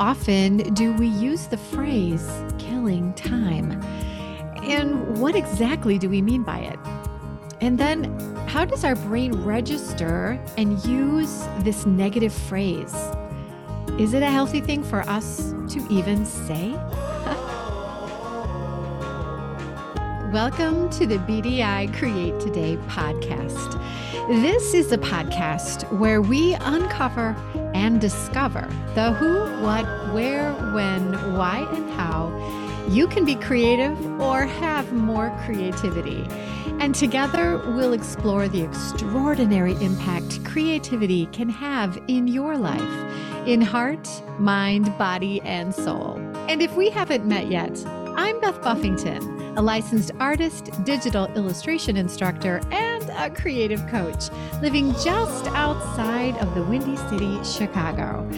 [0.00, 2.26] often do we use the phrase
[2.58, 3.72] killing time?
[4.62, 6.78] And what exactly do we mean by it?
[7.60, 8.04] And then,
[8.48, 12.94] how does our brain register and use this negative phrase?
[13.98, 16.70] Is it a healthy thing for us to even say?
[20.32, 23.78] Welcome to the BDI Create Today podcast.
[24.28, 27.36] This is a podcast where we uncover
[27.80, 32.28] and discover the who, what, where, when, why, and how
[32.90, 36.26] you can be creative or have more creativity.
[36.78, 44.06] And together we'll explore the extraordinary impact creativity can have in your life, in heart,
[44.38, 46.16] mind, body, and soul.
[46.50, 47.82] And if we haven't met yet,
[48.14, 54.30] I'm Beth Buffington a licensed artist, digital illustration instructor, and a creative coach,
[54.62, 58.28] living just outside of the Windy City, Chicago.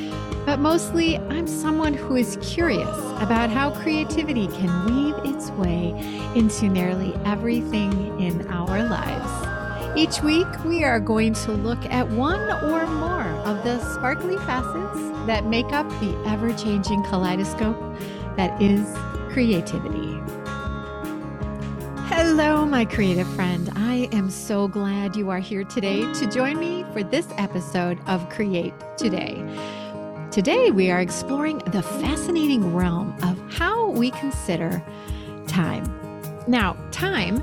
[0.45, 5.91] But mostly, I'm someone who is curious about how creativity can weave its way
[6.35, 9.53] into nearly everything in our lives.
[9.97, 15.27] Each week, we are going to look at one or more of the sparkly facets
[15.27, 17.79] that make up the ever changing kaleidoscope
[18.37, 18.87] that is
[19.33, 20.12] creativity.
[22.25, 23.69] Hello, my creative friend.
[23.75, 28.29] I am so glad you are here today to join me for this episode of
[28.29, 29.45] Create Today.
[30.31, 34.81] Today, we are exploring the fascinating realm of how we consider
[35.49, 35.83] time.
[36.47, 37.43] Now, time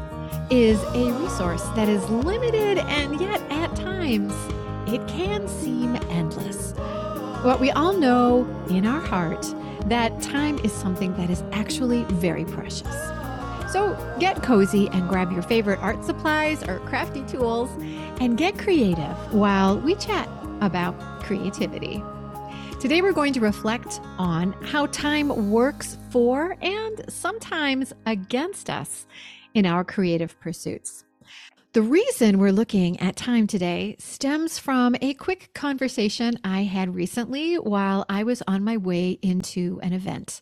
[0.50, 4.34] is a resource that is limited, and yet at times
[4.88, 6.72] it can seem endless.
[7.44, 9.46] But we all know in our heart
[9.88, 13.19] that time is something that is actually very precious.
[13.72, 17.70] So get cozy and grab your favorite art supplies or crafty tools
[18.20, 20.28] and get creative while we chat
[20.62, 22.04] about creativity.
[22.80, 29.06] Today, we're going to reflect on how time works for and sometimes against us
[29.54, 31.04] in our creative pursuits.
[31.74, 37.58] The reason we're looking at time today stems from a quick conversation I had recently
[37.58, 40.42] while I was on my way into an event.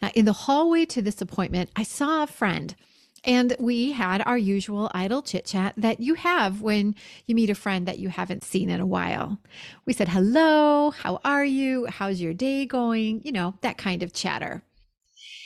[0.00, 2.76] Now, in the hallway to this appointment, I saw a friend.
[3.24, 6.94] And we had our usual idle chit chat that you have when
[7.26, 9.38] you meet a friend that you haven't seen in a while.
[9.86, 11.86] We said, Hello, how are you?
[11.86, 13.22] How's your day going?
[13.24, 14.62] You know, that kind of chatter.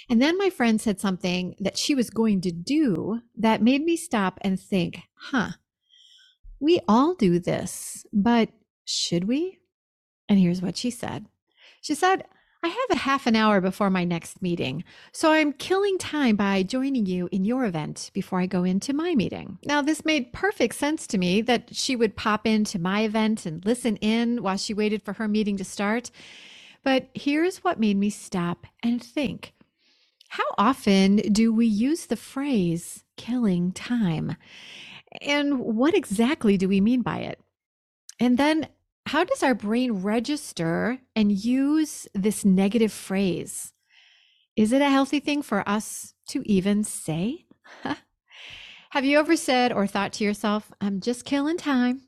[0.08, 3.96] And then my friend said something that she was going to do that made me
[3.96, 5.52] stop and think, huh,
[6.60, 8.50] we all do this, but
[8.84, 9.58] should we?
[10.28, 11.26] And here's what she said
[11.82, 12.24] She said,
[12.62, 16.62] I have a half an hour before my next meeting, so I'm killing time by
[16.62, 19.58] joining you in your event before I go into my meeting.
[19.66, 23.64] Now, this made perfect sense to me that she would pop into my event and
[23.66, 26.10] listen in while she waited for her meeting to start.
[26.82, 29.53] But here's what made me stop and think
[30.28, 34.36] how often do we use the phrase killing time?
[35.20, 37.40] And what exactly do we mean by it?
[38.18, 38.68] And then
[39.06, 43.72] how does our brain register and use this negative phrase?
[44.56, 47.44] Is it a healthy thing for us to even say?
[48.90, 52.02] have you ever said or thought to yourself, I'm just killing time?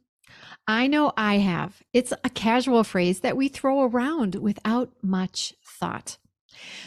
[0.66, 1.82] I know I have.
[1.92, 6.18] It's a casual phrase that we throw around without much thought.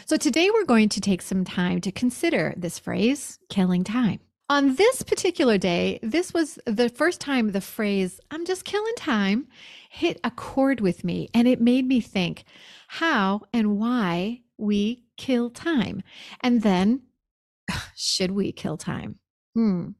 [0.06, 4.20] So today we're going to take some time to consider this phrase, killing time.
[4.48, 9.46] On this particular day, this was the first time the phrase, I'm just killing time,
[9.90, 11.28] hit a chord with me.
[11.32, 12.44] And it made me think
[12.88, 16.02] how and why we kill time.
[16.40, 17.02] And then,
[17.96, 19.20] should we kill time?
[19.54, 19.90] Hmm.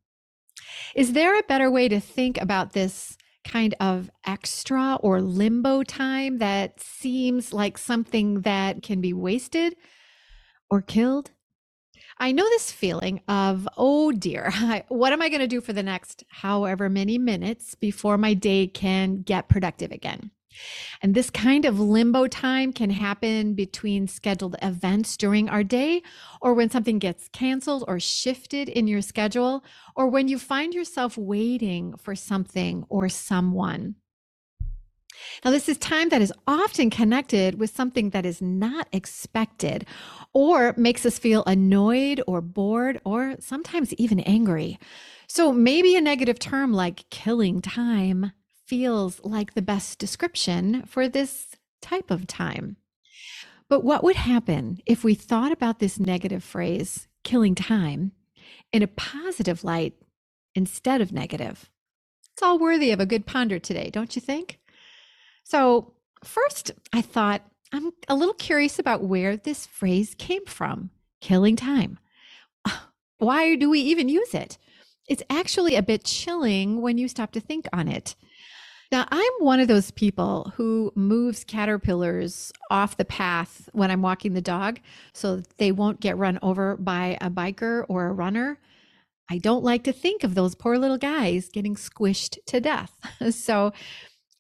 [0.95, 6.39] Is there a better way to think about this kind of extra or limbo time
[6.39, 9.77] that seems like something that can be wasted
[10.69, 11.31] or killed.
[12.19, 14.53] I know this feeling of, oh dear,
[14.89, 18.67] what am I going to do for the next however many minutes before my day
[18.67, 20.31] can get productive again?
[21.03, 26.03] And this kind of limbo time can happen between scheduled events during our day,
[26.41, 29.65] or when something gets canceled or shifted in your schedule,
[29.97, 33.97] or when you find yourself waiting for something or someone.
[35.45, 39.87] Now, this is time that is often connected with something that is not expected
[40.33, 44.79] or makes us feel annoyed or bored or sometimes even angry.
[45.27, 48.33] So, maybe a negative term like killing time
[48.71, 52.77] feels like the best description for this type of time.
[53.69, 58.13] But what would happen if we thought about this negative phrase, killing time,
[58.73, 59.95] in a positive light
[60.55, 61.69] instead of negative?
[62.33, 64.61] It's all worthy of a good ponder today, don't you think?
[65.43, 67.43] So, first, I thought,
[67.73, 70.91] I'm a little curious about where this phrase came from
[71.21, 71.99] killing time.
[73.19, 74.59] Why do we even use it?
[75.09, 78.15] It's actually a bit chilling when you stop to think on it.
[78.93, 84.33] Now, I'm one of those people who moves caterpillars off the path when I'm walking
[84.33, 84.81] the dog
[85.13, 88.59] so they won't get run over by a biker or a runner.
[89.31, 92.93] I don't like to think of those poor little guys getting squished to death.
[93.31, 93.73] so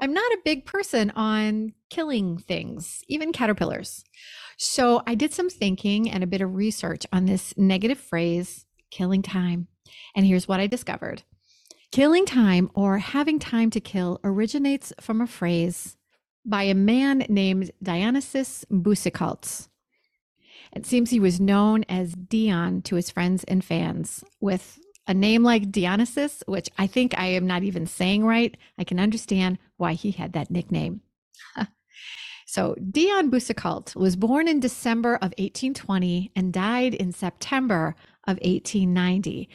[0.00, 4.02] I'm not a big person on killing things, even caterpillars.
[4.56, 9.22] So I did some thinking and a bit of research on this negative phrase, killing
[9.22, 9.68] time.
[10.16, 11.22] And here's what I discovered
[11.90, 15.96] killing time or having time to kill originates from a phrase
[16.44, 19.68] by a man named Dionysius Boucicault.
[20.72, 24.24] It seems he was known as Dion to his friends and fans.
[24.40, 28.84] With a name like Dionysus, which I think I am not even saying right, I
[28.84, 31.00] can understand why he had that nickname.
[32.50, 37.94] so, Dion Boucicault was born in December of 1820 and died in September
[38.26, 39.48] of 1890.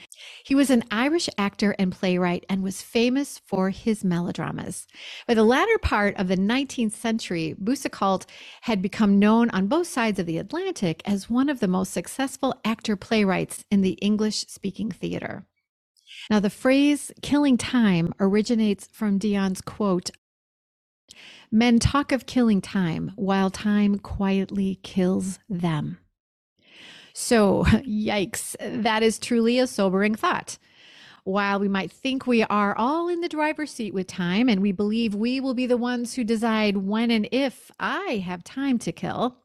[0.45, 4.87] He was an Irish actor and playwright and was famous for his melodramas.
[5.27, 8.21] By the latter part of the 19th century, Boucicault
[8.61, 12.55] had become known on both sides of the Atlantic as one of the most successful
[12.63, 15.45] actor playwrights in the English speaking theater.
[16.29, 20.11] Now, the phrase killing time originates from Dion's quote
[21.51, 25.97] Men talk of killing time while time quietly kills them.
[27.13, 30.57] So, yikes, that is truly a sobering thought.
[31.23, 34.71] While we might think we are all in the driver's seat with time and we
[34.71, 38.91] believe we will be the ones who decide when and if I have time to
[38.91, 39.37] kill,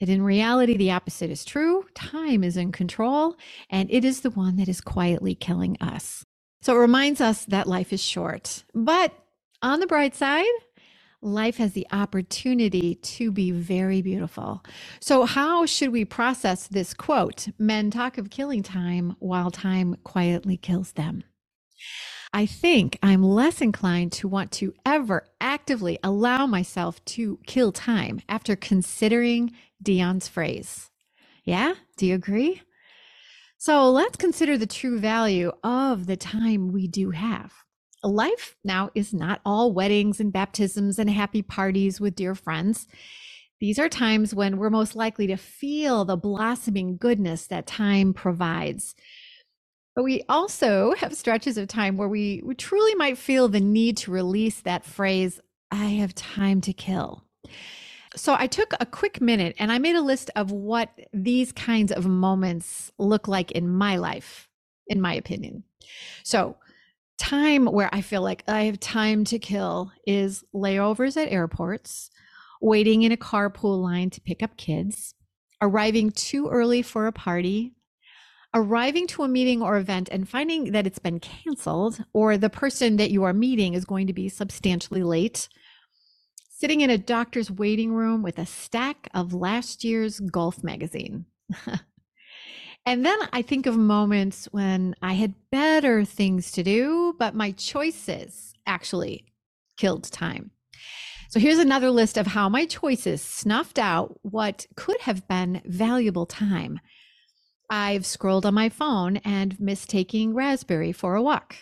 [0.00, 1.86] that in reality, the opposite is true.
[1.94, 3.36] Time is in control,
[3.70, 6.24] and it is the one that is quietly killing us.
[6.60, 8.64] So it reminds us that life is short.
[8.74, 9.12] But
[9.64, 10.44] on the bright side,
[11.22, 14.62] life has the opportunity to be very beautiful.
[15.00, 17.48] So, how should we process this quote?
[17.58, 21.24] Men talk of killing time while time quietly kills them.
[22.34, 28.20] I think I'm less inclined to want to ever actively allow myself to kill time
[28.28, 29.52] after considering
[29.82, 30.90] Dion's phrase.
[31.44, 32.60] Yeah, do you agree?
[33.56, 37.64] So let's consider the true value of the time we do have
[38.04, 42.86] life now is not all weddings and baptisms and happy parties with dear friends.
[43.60, 48.94] These are times when we're most likely to feel the blossoming goodness that time provides.
[49.94, 53.96] But we also have stretches of time where we, we truly might feel the need
[53.98, 55.40] to release that phrase,
[55.70, 57.24] I have time to kill.
[58.16, 61.90] So I took a quick minute and I made a list of what these kinds
[61.90, 64.48] of moments look like in my life,
[64.86, 65.64] in my opinion.
[66.22, 66.56] So
[67.18, 72.10] time where I feel like I have time to kill is layovers at airports,
[72.60, 75.14] waiting in a carpool line to pick up kids,
[75.60, 77.74] arriving too early for a party,
[78.54, 82.96] arriving to a meeting or event and finding that it's been canceled or the person
[82.96, 85.48] that you are meeting is going to be substantially late.
[86.50, 91.26] Sitting in a doctor's waiting room with a stack of last year's golf magazine.
[92.86, 97.52] And then I think of moments when I had better things to do, but my
[97.52, 99.26] choices actually
[99.78, 100.50] killed time.
[101.30, 106.26] So here's another list of how my choices snuffed out what could have been valuable
[106.26, 106.78] time.
[107.70, 111.56] I've scrolled on my phone and missed taking Raspberry for a walk.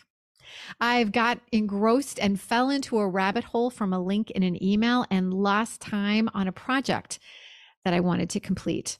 [0.80, 5.06] I've got engrossed and fell into a rabbit hole from a link in an email
[5.10, 7.18] and lost time on a project
[7.84, 8.98] that I wanted to complete.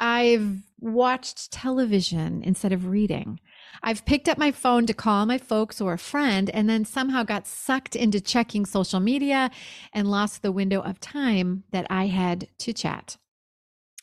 [0.00, 3.38] I've watched television instead of reading.
[3.82, 7.22] I've picked up my phone to call my folks or a friend and then somehow
[7.22, 9.50] got sucked into checking social media
[9.92, 13.16] and lost the window of time that I had to chat.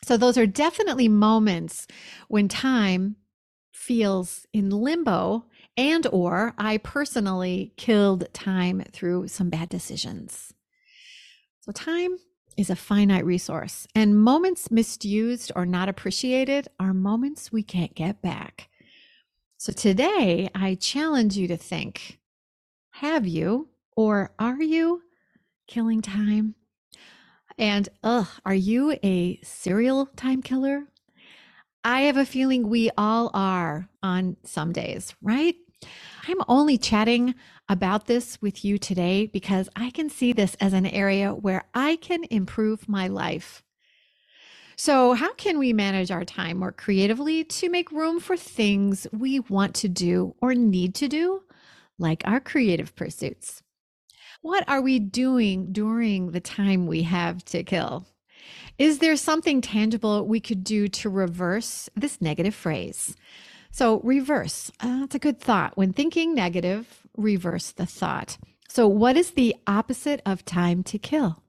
[0.04, 1.86] So those are definitely moments
[2.30, 3.18] when time
[3.74, 5.46] feels in limbo
[5.76, 10.54] and or I personally killed time through some bad decisions.
[11.62, 12.18] So time
[12.60, 18.22] is a finite resource, and moments misused or not appreciated are moments we can't get
[18.22, 18.68] back.
[19.58, 22.20] So today, I challenge you to think
[22.92, 25.02] have you or are you
[25.68, 26.56] killing time?
[27.58, 30.84] And ugh, are you a serial time killer?
[31.86, 35.56] I have a feeling we all are on some days, right?
[36.28, 37.36] I'm only chatting
[37.70, 41.96] about this with you today because I can see this as an area where I
[41.98, 43.64] can improve my life.
[44.76, 49.42] So, how can we manage our time more creatively to make room for things we
[49.42, 51.44] want to do or need to do,
[51.98, 53.62] like our creative pursuits?
[54.42, 58.08] What are we doing during the time we have to kill?
[58.78, 63.18] Is there something tangible we could do to reverse this negative phrase?
[63.72, 65.78] So, reverse, uh, that's a good thought.
[65.78, 68.38] When thinking negative, reverse the thought.
[68.68, 71.44] So, what is the opposite of time to kill?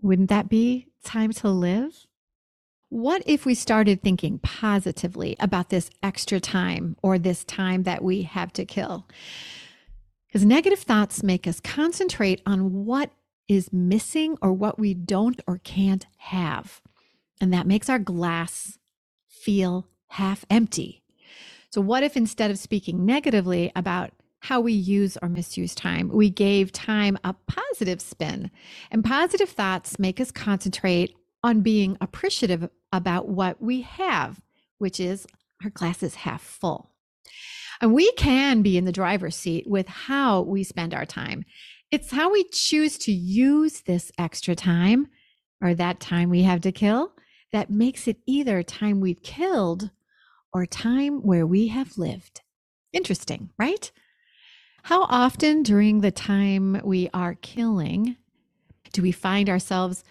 [0.00, 2.06] Wouldn't that be time to live?
[2.90, 8.22] What if we started thinking positively about this extra time or this time that we
[8.22, 9.06] have to kill?
[10.26, 13.10] Because negative thoughts make us concentrate on what
[13.48, 16.80] is missing or what we don't or can't have.
[17.40, 18.78] And that makes our glass
[19.26, 21.02] feel half empty.
[21.70, 26.30] So, what if instead of speaking negatively about how we use or misuse time, we
[26.30, 28.50] gave time a positive spin?
[28.90, 34.40] And positive thoughts make us concentrate on being appreciative about what we have,
[34.78, 35.26] which is
[35.64, 36.90] our glass is half full.
[37.80, 41.44] And we can be in the driver's seat with how we spend our time.
[41.90, 45.08] It's how we choose to use this extra time
[45.62, 47.12] or that time we have to kill
[47.52, 49.90] that makes it either time we've killed
[50.52, 52.42] or time where we have lived.
[52.92, 53.90] Interesting, right?
[54.82, 58.16] How often during the time we are killing
[58.92, 60.02] do we find ourselves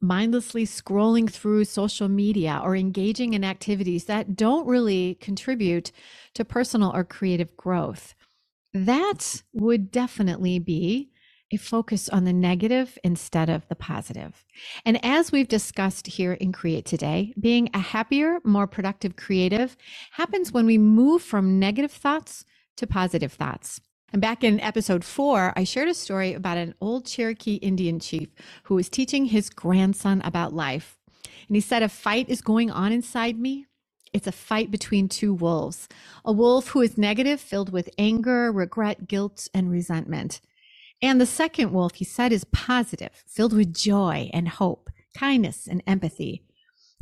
[0.00, 5.90] mindlessly scrolling through social media or engaging in activities that don't really contribute
[6.34, 8.14] to personal or creative growth?
[8.74, 11.10] That would definitely be
[11.52, 14.44] a focus on the negative instead of the positive.
[14.84, 19.76] And as we've discussed here in Create Today, being a happier, more productive creative
[20.12, 22.44] happens when we move from negative thoughts
[22.76, 23.80] to positive thoughts.
[24.12, 28.28] And back in episode four, I shared a story about an old Cherokee Indian chief
[28.64, 30.98] who was teaching his grandson about life.
[31.48, 33.66] And he said, A fight is going on inside me.
[34.12, 35.88] It's a fight between two wolves
[36.24, 40.40] a wolf who is negative, filled with anger, regret, guilt, and resentment.
[41.00, 45.82] And the second wolf, he said, is positive, filled with joy and hope, kindness and
[45.86, 46.42] empathy.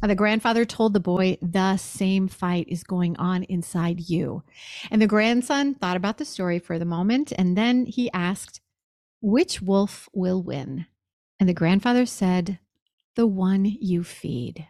[0.00, 4.44] The grandfather told the boy, the same fight is going on inside you.
[4.90, 8.60] And the grandson thought about the story for the moment, and then he asked,
[9.20, 10.86] Which wolf will win?
[11.40, 12.58] And the grandfather said,
[13.16, 14.68] The one you feed.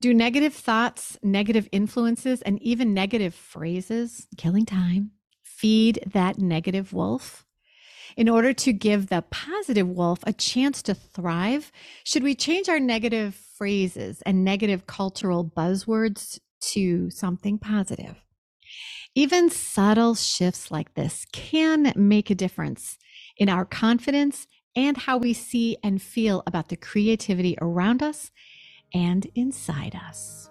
[0.00, 7.46] Do negative thoughts, negative influences, and even negative phrases, killing time, feed that negative wolf?
[8.16, 11.72] In order to give the positive wolf a chance to thrive,
[12.04, 18.14] should we change our negative phrases and negative cultural buzzwords to something positive?
[19.16, 22.98] Even subtle shifts like this can make a difference
[23.36, 28.30] in our confidence and how we see and feel about the creativity around us
[28.92, 30.50] and inside us.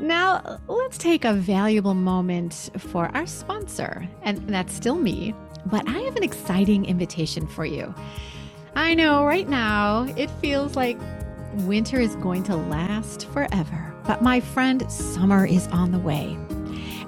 [0.00, 5.34] Now, let's take a valuable moment for our sponsor, and that's still me.
[5.66, 7.94] But I have an exciting invitation for you.
[8.74, 10.98] I know right now it feels like
[11.54, 16.38] winter is going to last forever, but my friend, summer is on the way.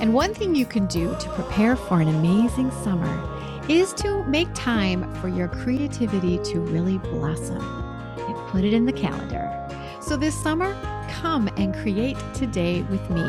[0.01, 3.29] And one thing you can do to prepare for an amazing summer
[3.69, 7.63] is to make time for your creativity to really blossom
[8.19, 9.49] and put it in the calendar.
[10.01, 10.75] So this summer,
[11.11, 13.23] come and create today with me.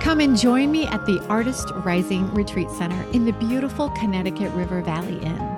[0.00, 4.82] Come and join me at the Artist Rising Retreat Center in the beautiful Connecticut River
[4.82, 5.56] Valley Inn.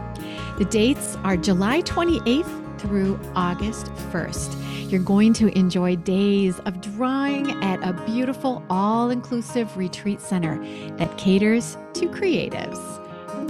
[0.58, 4.90] The dates are July 28th through August 1st.
[4.90, 10.58] You're going to enjoy days of drawing at a beautiful all inclusive retreat center
[10.96, 13.01] that caters to creatives.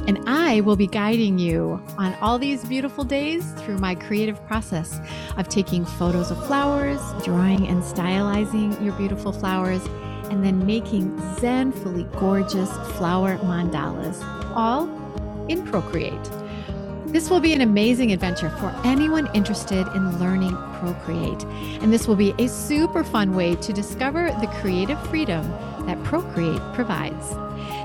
[0.06, 4.98] And I will be guiding you on all these beautiful days through my creative process
[5.36, 9.84] of taking photos of flowers, drawing and stylizing your beautiful flowers,
[10.30, 14.20] and then making zenfully gorgeous flower mandalas,
[14.56, 14.88] all
[15.48, 16.30] in Procreate.
[17.06, 21.44] This will be an amazing adventure for anyone interested in learning Procreate.
[21.82, 25.42] And this will be a super fun way to discover the creative freedom
[25.86, 27.32] that Procreate provides.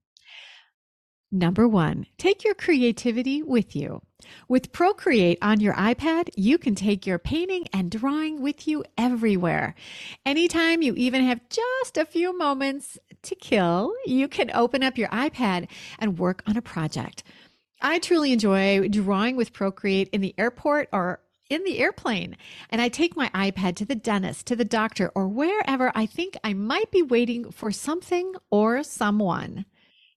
[1.32, 4.02] Number one, take your creativity with you.
[4.48, 9.76] With Procreate on your iPad, you can take your painting and drawing with you everywhere.
[10.26, 15.08] Anytime you even have just a few moments to kill, you can open up your
[15.10, 15.70] iPad
[16.00, 17.24] and work on a project.
[17.80, 22.38] I truly enjoy drawing with Procreate in the airport or in the airplane.
[22.72, 26.38] And I take my iPad to the dentist, to the doctor, or wherever I think
[26.44, 29.66] I might be waiting for something or someone.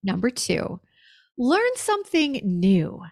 [0.02, 0.80] Number two,
[1.42, 3.02] learn something new.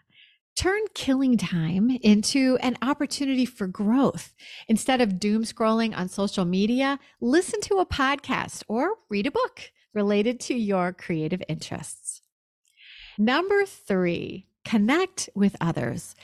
[0.55, 4.35] Turn killing time into an opportunity for growth.
[4.69, 9.73] Instead of doom scrolling on social media, listen to a podcast or read a book
[9.95, 12.23] related to your creative interests.
[13.19, 16.15] Number three, connect with others.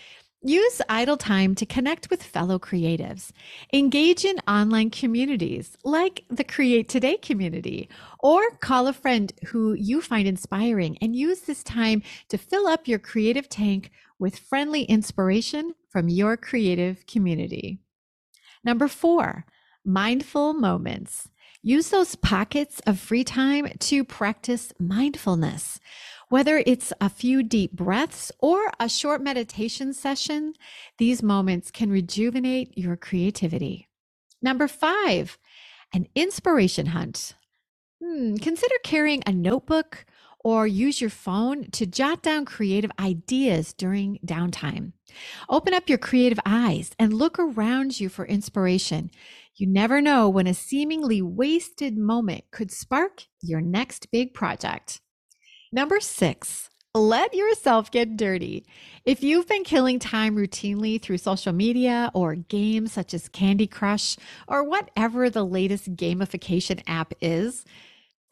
[0.47, 3.33] Use idle time to connect with fellow creatives.
[3.73, 7.89] Engage in online communities like the Create Today community,
[8.21, 12.87] or call a friend who you find inspiring and use this time to fill up
[12.87, 17.81] your creative tank with friendly inspiration from your creative community.
[18.63, 19.47] Number four,
[19.85, 21.29] mindful moments.
[21.61, 25.81] Use those pockets of free time to practice mindfulness.
[26.29, 30.55] Whether it's a few deep breaths or a short meditation session,
[30.99, 33.89] these moments can rejuvenate your creativity.
[34.43, 35.39] Number five,
[35.95, 37.35] an inspiration hunt.
[38.03, 40.05] Hmm, consider carrying a notebook
[40.41, 44.93] or use your phone to jot down creative ideas during downtime.
[45.49, 49.13] Open up your creative eyes and look around you for inspiration.
[49.55, 55.01] You never know when a seemingly wasted moment could spark your next big project.
[55.77, 58.65] Number six, let yourself get dirty.
[59.05, 64.17] If you've been killing time routinely through social media or games such as Candy Crush
[64.49, 67.67] or whatever the latest gamification app is,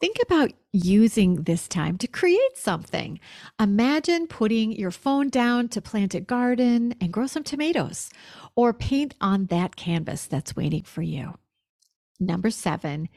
[0.01, 3.19] think about using this time to create something.
[3.59, 8.09] Imagine putting your phone down to plant a garden and grow some tomatoes
[8.55, 11.35] or paint on that canvas that's waiting for you.
[12.19, 13.07] Number seven,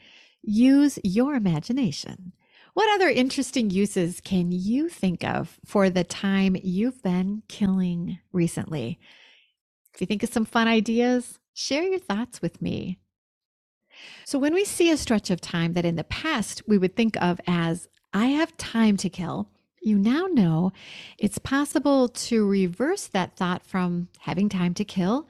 [0.43, 2.33] use your imagination.
[2.79, 8.97] What other interesting uses can you think of for the time you've been killing recently?
[9.93, 12.99] If you think of some fun ideas, share your thoughts with me.
[14.23, 17.21] So, when we see a stretch of time that in the past we would think
[17.21, 19.49] of as, I have time to kill,
[19.81, 20.71] you now know
[21.17, 25.27] it's possible to reverse that thought from having time to kill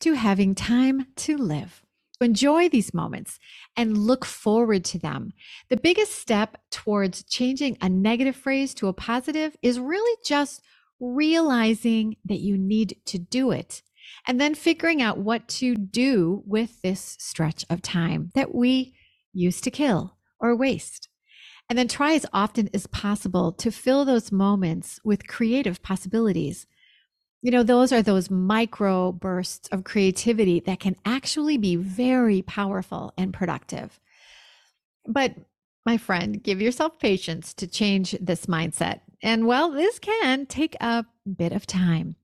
[0.00, 1.82] to having time to live
[2.20, 3.38] enjoy these moments
[3.76, 5.32] and look forward to them.
[5.68, 10.62] The biggest step towards changing a negative phrase to a positive is really just
[11.00, 13.82] realizing that you need to do it
[14.26, 18.94] and then figuring out what to do with this stretch of time that we
[19.32, 21.08] used to kill or waste.
[21.68, 26.66] And then try as often as possible to fill those moments with creative possibilities
[27.42, 33.12] you know, those are those micro bursts of creativity that can actually be very powerful
[33.16, 33.98] and productive.
[35.06, 35.34] But
[35.86, 39.00] my friend, give yourself patience to change this mindset.
[39.22, 42.16] And well, this can take a bit of time.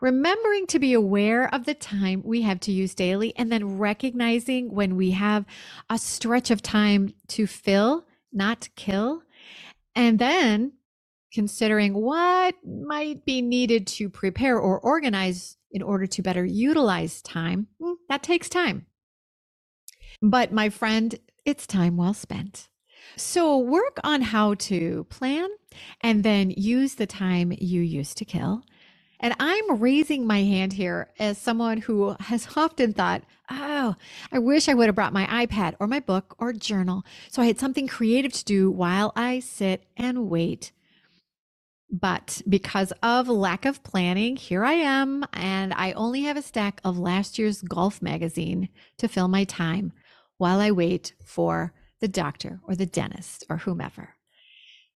[0.00, 4.72] Remembering to be aware of the time we have to use daily and then recognizing
[4.72, 5.44] when we have
[5.88, 9.22] a stretch of time to fill, not kill.
[9.94, 10.72] And then
[11.32, 17.66] considering what might be needed to prepare or organize in order to better utilize time,
[17.80, 18.86] hmm, that takes time.
[20.20, 22.68] But my friend, it's time well spent.
[23.16, 25.48] So work on how to plan
[26.00, 28.62] and then use the time you used to kill.
[29.18, 33.94] And I'm raising my hand here as someone who has often thought, oh,
[34.32, 37.46] I wish I would have brought my iPad or my book or journal so I
[37.46, 40.72] had something creative to do while I sit and wait
[41.92, 46.80] But because of lack of planning, here I am, and I only have a stack
[46.84, 49.92] of last year's golf magazine to fill my time
[50.38, 54.16] while I wait for the doctor or the dentist or whomever.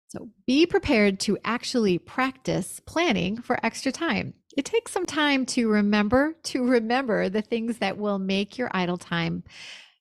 [0.09, 4.33] So be prepared to actually practice planning for extra time.
[4.57, 8.97] It takes some time to remember to remember the things that will make your idle
[8.97, 9.45] time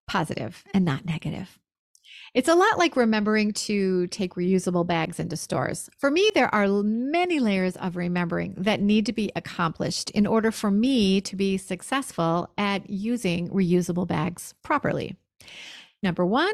[0.08, 1.60] positive and not negative.
[2.36, 5.90] It's a lot like remembering to take reusable bags into stores.
[5.98, 10.52] For me, there are many layers of remembering that need to be accomplished in order
[10.52, 15.16] for me to be successful at using reusable bags properly.
[16.04, 16.52] Number one,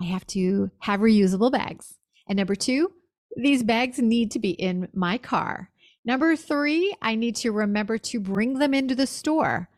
[0.00, 1.94] I have to have reusable bags.
[2.26, 2.90] And number two,
[3.36, 5.70] these bags need to be in my car.
[6.04, 9.68] Number three, I need to remember to bring them into the store.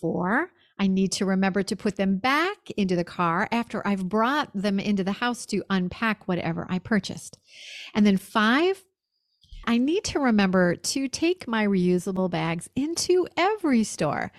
[0.00, 4.50] Four, I need to remember to put them back into the car after I've brought
[4.54, 7.38] them into the house to unpack whatever I purchased.
[7.94, 8.82] And then five,
[9.66, 14.32] I need to remember to take my reusable bags into every store.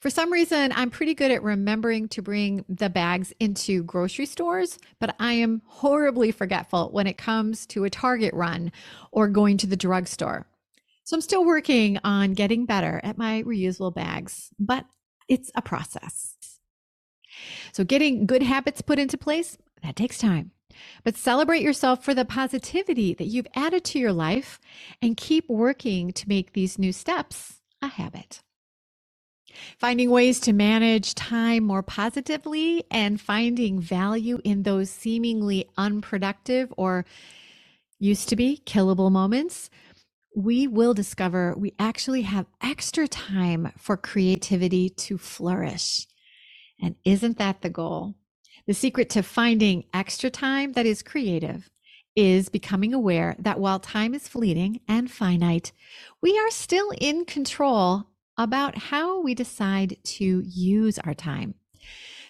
[0.00, 4.78] For some reason, I'm pretty good at remembering to bring the bags into grocery stores,
[5.00, 8.72] but I am horribly forgetful when it comes to a Target run
[9.10, 10.46] or going to the drugstore.
[11.04, 14.84] So I'm still working on getting better at my reusable bags, but
[15.28, 16.36] it's a process.
[17.72, 20.52] So, getting good habits put into place, that takes time.
[21.04, 24.60] But celebrate yourself for the positivity that you've added to your life
[25.00, 28.42] and keep working to make these new steps a habit.
[29.78, 37.06] Finding ways to manage time more positively and finding value in those seemingly unproductive or
[37.98, 39.70] used to be killable moments
[40.36, 46.06] we will discover we actually have extra time for creativity to flourish.
[46.80, 48.16] And isn't that the goal?
[48.66, 51.70] The secret to finding extra time that is creative
[52.14, 55.72] is becoming aware that while time is fleeting and finite,
[56.20, 58.04] we are still in control
[58.36, 61.54] about how we decide to use our time.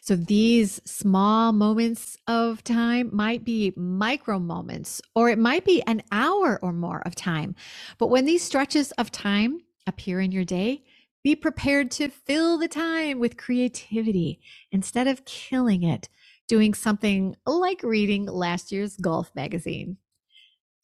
[0.07, 6.01] So these small moments of time might be micro moments, or it might be an
[6.13, 7.57] hour or more of time.
[7.99, 10.85] But when these stretches of time appear in your day,
[11.25, 14.39] be prepared to fill the time with creativity
[14.71, 16.09] instead of killing it
[16.47, 19.97] doing something like reading last year's golf magazine.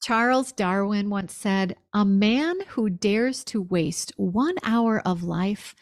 [0.03, 5.77] Charles Darwin once said, A man who dares to waste one hour of life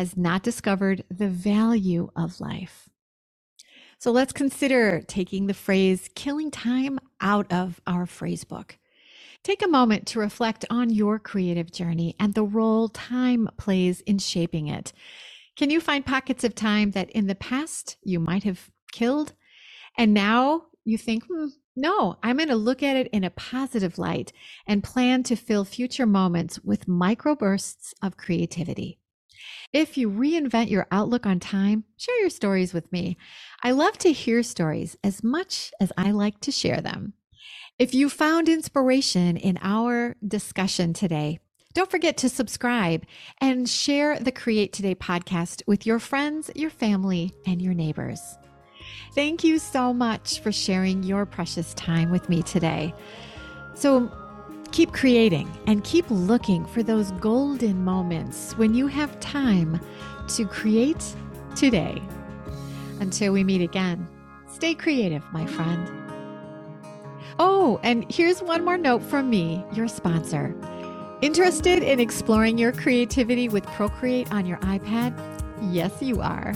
[0.00, 2.88] has not discovered the value of life.
[3.98, 8.78] So let's consider taking the phrase killing time out of our phrase book.
[9.44, 14.18] Take a moment to reflect on your creative journey and the role time plays in
[14.18, 14.94] shaping it.
[15.54, 19.34] Can you find pockets of time that in the past you might have killed?
[19.98, 23.98] And now you think, hmm, no, I'm going to look at it in a positive
[23.98, 24.32] light
[24.66, 28.99] and plan to fill future moments with microbursts of creativity.
[29.72, 33.16] If you reinvent your outlook on time, share your stories with me.
[33.62, 37.14] I love to hear stories as much as I like to share them.
[37.78, 41.40] If you found inspiration in our discussion today,
[41.72, 43.04] don't forget to subscribe
[43.40, 48.20] and share the Create Today podcast with your friends, your family, and your neighbors.
[49.14, 52.92] Thank you so much for sharing your precious time with me today.
[53.74, 54.10] So,
[54.72, 59.80] Keep creating and keep looking for those golden moments when you have time
[60.28, 61.14] to create
[61.56, 62.00] today.
[63.00, 64.06] Until we meet again,
[64.48, 65.90] stay creative, my friend.
[67.38, 70.54] Oh, and here's one more note from me, your sponsor.
[71.20, 75.18] Interested in exploring your creativity with Procreate on your iPad?
[75.72, 76.54] Yes, you are.